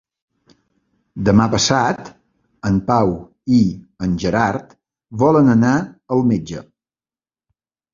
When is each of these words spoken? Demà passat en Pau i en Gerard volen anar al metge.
Demà 1.29 1.45
passat 1.55 2.09
en 2.71 2.81
Pau 2.89 3.13
i 3.61 3.63
en 4.09 4.19
Gerard 4.27 4.77
volen 5.29 5.57
anar 5.59 5.79
al 6.19 6.31
metge. 6.35 6.69